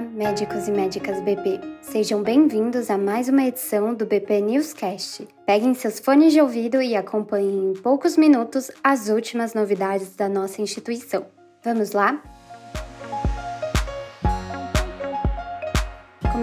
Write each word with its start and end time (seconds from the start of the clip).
Médicos 0.00 0.68
e 0.68 0.72
médicas 0.72 1.20
BP. 1.22 1.58
Sejam 1.80 2.22
bem-vindos 2.22 2.90
a 2.90 2.98
mais 2.98 3.28
uma 3.28 3.44
edição 3.44 3.94
do 3.94 4.04
BP 4.04 4.40
Newscast. 4.42 5.26
Peguem 5.46 5.72
seus 5.72 5.98
fones 5.98 6.32
de 6.32 6.40
ouvido 6.40 6.82
e 6.82 6.94
acompanhem 6.94 7.70
em 7.70 7.72
poucos 7.72 8.16
minutos 8.16 8.70
as 8.84 9.08
últimas 9.08 9.54
novidades 9.54 10.14
da 10.14 10.28
nossa 10.28 10.60
instituição. 10.60 11.26
Vamos 11.64 11.92
lá? 11.92 12.22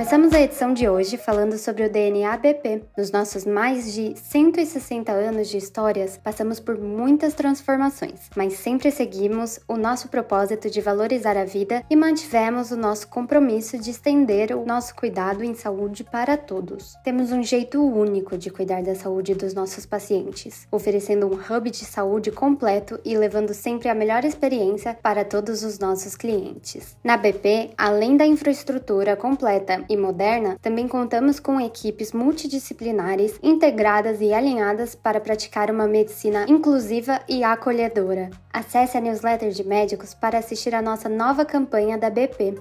Começamos 0.04 0.34
a 0.34 0.42
edição 0.42 0.74
de 0.74 0.90
hoje 0.90 1.16
falando 1.16 1.58
sobre 1.58 1.86
o 1.86 1.90
DNA 1.90 2.36
BP. 2.36 2.84
Nos 2.98 3.10
nossos 3.10 3.46
mais 3.46 3.94
de 3.94 4.14
160 4.20 5.10
anos 5.14 5.48
de 5.48 5.56
histórias, 5.56 6.20
passamos 6.22 6.60
por 6.60 6.78
muitas 6.78 7.34
transformações, 7.34 8.30
mas 8.36 8.56
sempre 8.56 8.92
seguimos 8.92 9.62
o 9.66 9.78
nosso 9.78 10.10
propósito 10.10 10.70
de 10.70 10.82
valorizar 10.82 11.38
a 11.38 11.46
vida 11.46 11.86
e 11.90 11.96
mantivemos 11.96 12.70
o 12.70 12.76
nosso 12.76 13.08
compromisso 13.08 13.78
de 13.78 13.92
estender 13.92 14.52
o 14.52 14.66
nosso 14.66 14.94
cuidado 14.94 15.42
em 15.42 15.56
saúde 15.56 16.04
para 16.04 16.36
todos. 16.36 16.96
Temos 17.02 17.32
um 17.32 17.42
jeito 17.42 17.82
único 17.82 18.38
de 18.38 18.50
cuidar 18.50 18.84
da 18.84 18.96
saúde 18.96 19.34
dos 19.34 19.54
nossos 19.54 19.86
pacientes, 19.86 20.68
oferecendo 20.70 21.28
um 21.28 21.36
hub 21.36 21.72
de 21.72 21.86
saúde 21.86 22.30
completo 22.30 23.00
e 23.06 23.16
levando 23.16 23.54
sempre 23.54 23.88
a 23.88 23.96
melhor 23.96 24.26
experiência 24.26 24.98
para 25.02 25.24
todos 25.24 25.64
os 25.64 25.80
nossos 25.80 26.18
clientes. 26.18 26.98
Na 27.02 27.16
BP, 27.16 27.70
além 27.78 28.18
da 28.18 28.26
infraestrutura 28.26 29.16
completa 29.16 29.82
e 29.94 29.98
moderna, 29.98 30.58
também 30.62 30.88
contamos 30.88 31.40
com 31.40 31.60
equipes 31.60 32.12
multidisciplinares 32.12 33.40
integradas 33.42 34.22
e 34.22 34.34
alinhadas 34.34 34.96
para 34.96 35.20
praticar 35.20 35.72
uma 35.72 35.88
medicina 35.88 36.46
inclusiva 36.48 37.22
e 37.28 37.44
acolhedora. 37.44 38.30
Acesse 38.52 38.98
a 38.98 39.02
newsletter 39.02 39.52
de 39.52 39.64
médicos 39.64 40.14
para 40.14 40.38
assistir 40.38 40.76
a 40.76 40.82
nossa 40.82 41.08
nova 41.08 41.46
campanha 41.46 41.98
da 41.98 42.10
BP. 42.10 42.56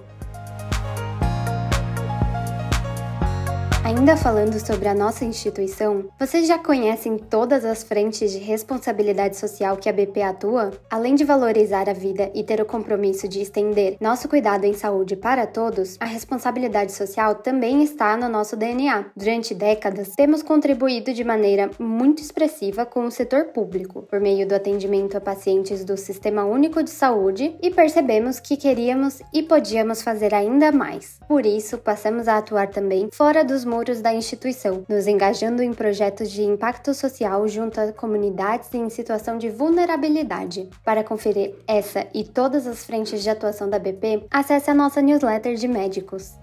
Ainda 3.85 4.15
falando 4.15 4.65
sobre 4.65 4.87
a 4.87 4.95
nossa 4.95 5.25
instituição, 5.25 6.05
vocês 6.17 6.47
já 6.47 6.57
conhecem 6.57 7.17
todas 7.17 7.65
as 7.65 7.83
frentes 7.83 8.31
de 8.31 8.37
responsabilidade 8.37 9.35
social 9.35 9.75
que 9.75 9.89
a 9.89 9.93
BP 9.93 10.21
atua? 10.21 10.71
Além 10.89 11.15
de 11.15 11.25
valorizar 11.25 11.89
a 11.89 11.93
vida 11.93 12.31
e 12.33 12.45
ter 12.45 12.61
o 12.61 12.65
compromisso 12.65 13.27
de 13.27 13.41
estender 13.41 13.97
nosso 13.99 14.29
cuidado 14.29 14.63
em 14.63 14.71
saúde 14.71 15.17
para 15.17 15.45
todos, 15.45 15.97
a 15.99 16.05
responsabilidade 16.05 16.93
social 16.93 17.35
também 17.35 17.83
está 17.83 18.15
no 18.15 18.29
nosso 18.29 18.55
DNA. 18.55 19.07
Durante 19.17 19.53
décadas, 19.53 20.15
temos 20.15 20.41
contribuído 20.41 21.13
de 21.13 21.25
maneira 21.25 21.69
muito 21.77 22.21
expressiva 22.21 22.85
com 22.85 23.05
o 23.05 23.11
setor 23.11 23.47
público, 23.47 24.03
por 24.03 24.21
meio 24.21 24.47
do 24.47 24.55
atendimento 24.55 25.17
a 25.17 25.21
pacientes 25.21 25.83
do 25.83 25.97
Sistema 25.97 26.45
Único 26.45 26.81
de 26.81 26.89
Saúde, 26.89 27.57
e 27.61 27.69
percebemos 27.69 28.39
que 28.39 28.55
queríamos 28.55 29.21
e 29.33 29.43
podíamos 29.43 30.01
fazer 30.01 30.33
ainda 30.33 30.71
mais. 30.71 31.19
Por 31.27 31.45
isso, 31.45 31.77
passamos 31.77 32.29
a 32.29 32.37
atuar 32.37 32.69
também 32.69 33.09
fora 33.11 33.43
dos 33.43 33.65
muros 33.73 34.01
da 34.01 34.13
instituição, 34.13 34.85
nos 34.87 35.07
engajando 35.07 35.63
em 35.63 35.73
projetos 35.73 36.29
de 36.29 36.43
impacto 36.43 36.93
social 36.93 37.47
junto 37.47 37.81
a 37.81 37.91
comunidades 37.91 38.71
em 38.71 38.87
situação 38.87 39.39
de 39.39 39.49
vulnerabilidade. 39.49 40.69
Para 40.85 41.03
conferir 41.03 41.55
essa 41.67 42.05
e 42.13 42.23
todas 42.23 42.67
as 42.67 42.85
frentes 42.85 43.23
de 43.23 43.29
atuação 43.31 43.67
da 43.67 43.79
BP, 43.79 44.25
acesse 44.29 44.69
a 44.69 44.75
nossa 44.75 45.01
newsletter 45.01 45.55
de 45.55 45.67
médicos. 45.67 46.42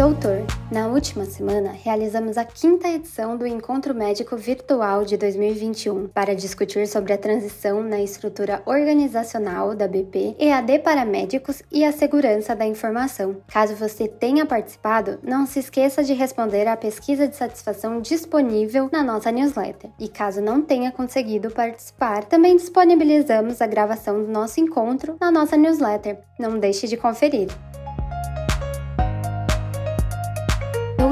Doutor, 0.00 0.46
na 0.72 0.86
última 0.86 1.26
semana 1.26 1.72
realizamos 1.72 2.38
a 2.38 2.44
quinta 2.46 2.88
edição 2.88 3.36
do 3.36 3.46
Encontro 3.46 3.94
Médico 3.94 4.34
Virtual 4.34 5.04
de 5.04 5.14
2021 5.18 6.08
para 6.08 6.34
discutir 6.34 6.88
sobre 6.88 7.12
a 7.12 7.18
transição 7.18 7.82
na 7.82 8.00
estrutura 8.00 8.62
organizacional 8.64 9.74
da 9.74 9.86
BP, 9.86 10.36
EAD 10.38 10.78
para 10.78 11.04
médicos 11.04 11.62
e 11.70 11.84
a 11.84 11.92
segurança 11.92 12.56
da 12.56 12.64
informação. 12.64 13.42
Caso 13.46 13.74
você 13.74 14.08
tenha 14.08 14.46
participado, 14.46 15.18
não 15.22 15.44
se 15.44 15.58
esqueça 15.58 16.02
de 16.02 16.14
responder 16.14 16.66
à 16.66 16.78
pesquisa 16.78 17.28
de 17.28 17.36
satisfação 17.36 18.00
disponível 18.00 18.88
na 18.90 19.02
nossa 19.02 19.30
newsletter. 19.30 19.90
E 19.98 20.08
caso 20.08 20.40
não 20.40 20.62
tenha 20.62 20.90
conseguido 20.90 21.50
participar, 21.50 22.24
também 22.24 22.56
disponibilizamos 22.56 23.60
a 23.60 23.66
gravação 23.66 24.24
do 24.24 24.32
nosso 24.32 24.60
encontro 24.60 25.18
na 25.20 25.30
nossa 25.30 25.58
newsletter. 25.58 26.16
Não 26.38 26.58
deixe 26.58 26.88
de 26.88 26.96
conferir. 26.96 27.48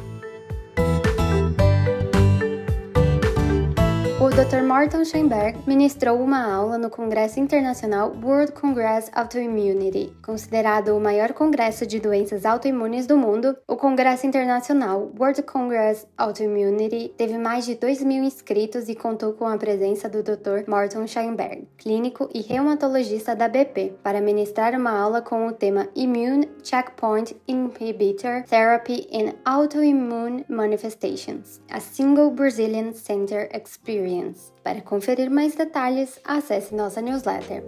Dr. 4.36 4.64
Morton 4.64 5.06
Scheinberg 5.06 5.58
ministrou 5.66 6.20
uma 6.20 6.54
aula 6.54 6.78
no 6.78 6.90
Congresso 6.90 7.40
Internacional 7.40 8.14
World 8.22 8.52
Congress 8.52 9.10
Autoimmunity, 9.16 10.12
considerado 10.22 10.90
o 10.90 11.00
maior 11.00 11.32
congresso 11.32 11.88
de 11.88 12.02
doenças 12.02 12.46
autoimunes 12.46 13.08
do 13.08 13.16
mundo. 13.16 13.56
O 13.66 13.78
Congresso 13.78 14.28
Internacional 14.28 15.10
World 15.18 15.42
Congress 15.44 16.06
Autoimmunity 16.18 17.14
teve 17.16 17.38
mais 17.38 17.66
de 17.66 17.76
2 17.76 18.04
mil 18.04 18.26
inscritos 18.26 18.90
e 18.90 18.96
contou 18.96 19.32
com 19.32 19.48
a 19.48 19.58
presença 19.58 20.10
do 20.10 20.22
Dr. 20.22 20.70
Morton 20.70 21.08
Scheinberg, 21.08 21.66
clínico 21.78 22.30
e 22.34 22.42
reumatologista 22.42 23.38
da 23.38 23.48
BP, 23.48 23.94
para 24.04 24.20
ministrar 24.20 24.78
uma 24.78 24.92
aula 24.92 25.22
com 25.22 25.48
o 25.48 25.54
tema 25.54 25.88
Immune 25.96 26.50
Checkpoint 26.62 27.38
Inhibitor 27.48 28.44
Therapy 28.50 29.08
in 29.10 29.32
Autoimmune 29.46 30.44
Manifestations, 30.50 31.62
a 31.72 31.80
Single 31.80 32.32
Brazilian 32.32 32.92
Center 32.92 33.50
Experience. 33.54 34.25
Para 34.64 34.82
conferir 34.82 35.30
mais 35.30 35.56
detalhes, 35.56 36.20
acesse 36.24 36.74
nossa 36.74 37.02
newsletter. 37.02 37.64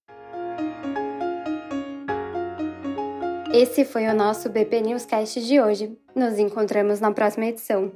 Esse 3.52 3.84
foi 3.84 4.06
o 4.08 4.14
nosso 4.14 4.48
BP 4.48 4.82
Newscast 4.82 5.42
de 5.44 5.60
hoje. 5.60 5.98
Nos 6.16 6.38
encontramos 6.38 7.00
na 7.00 7.12
próxima 7.12 7.48
edição. 7.48 7.92